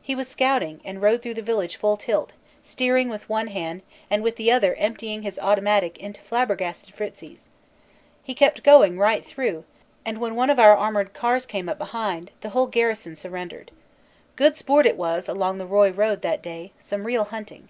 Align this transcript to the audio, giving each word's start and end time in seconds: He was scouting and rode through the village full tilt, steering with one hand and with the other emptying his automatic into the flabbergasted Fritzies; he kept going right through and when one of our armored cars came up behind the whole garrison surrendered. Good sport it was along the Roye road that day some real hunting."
He 0.00 0.14
was 0.14 0.26
scouting 0.26 0.80
and 0.86 1.02
rode 1.02 1.20
through 1.20 1.34
the 1.34 1.42
village 1.42 1.76
full 1.76 1.98
tilt, 1.98 2.32
steering 2.62 3.10
with 3.10 3.28
one 3.28 3.48
hand 3.48 3.82
and 4.10 4.22
with 4.22 4.36
the 4.36 4.50
other 4.50 4.74
emptying 4.76 5.20
his 5.20 5.38
automatic 5.38 5.98
into 5.98 6.22
the 6.22 6.26
flabbergasted 6.26 6.94
Fritzies; 6.94 7.50
he 8.24 8.34
kept 8.34 8.62
going 8.64 8.96
right 8.98 9.22
through 9.22 9.64
and 10.02 10.16
when 10.16 10.34
one 10.34 10.48
of 10.48 10.58
our 10.58 10.74
armored 10.74 11.12
cars 11.12 11.44
came 11.44 11.68
up 11.68 11.76
behind 11.76 12.30
the 12.40 12.48
whole 12.48 12.68
garrison 12.68 13.16
surrendered. 13.16 13.70
Good 14.34 14.56
sport 14.56 14.86
it 14.86 14.96
was 14.96 15.28
along 15.28 15.58
the 15.58 15.66
Roye 15.66 15.90
road 15.90 16.22
that 16.22 16.42
day 16.42 16.72
some 16.78 17.04
real 17.04 17.24
hunting." 17.24 17.68